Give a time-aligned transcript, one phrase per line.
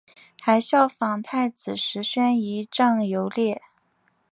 [0.41, 0.59] 还仿
[0.89, 3.61] 效太子石宣仪仗游猎。